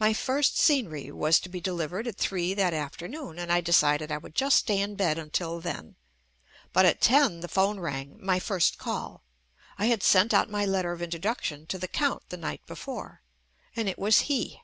My 0.00 0.14
first 0.14 0.58
"scenery" 0.58 1.12
was 1.12 1.38
to 1.38 1.48
be 1.48 1.60
delivered 1.60 2.08
at 2.08 2.16
three 2.16 2.54
that 2.54 2.74
afternoon, 2.74 3.38
and 3.38 3.52
I 3.52 3.60
decided 3.60 4.10
I 4.10 4.18
would 4.18 4.34
just 4.34 4.56
stay 4.56 4.80
in 4.80 4.96
bed 4.96 5.16
until 5.16 5.60
then; 5.60 5.94
but 6.72 6.84
at 6.84 7.00
ten 7.00 7.38
the 7.38 7.46
phone 7.46 7.76
JUST 7.76 7.84
ME 7.84 7.84
rang— 7.84 8.18
my 8.20 8.40
first 8.40 8.78
call— 8.78 9.22
I 9.78 9.86
had 9.86 10.02
sent 10.02 10.34
out 10.34 10.50
my 10.50 10.66
let 10.66 10.82
ter 10.82 10.90
of 10.90 11.02
introduction 11.02 11.66
to 11.68 11.78
the 11.78 11.86
Count 11.86 12.24
the 12.30 12.36
night 12.36 12.66
be 12.66 12.74
fore, 12.74 13.22
and 13.76 13.88
it 13.88 13.96
was 13.96 14.22
he. 14.22 14.60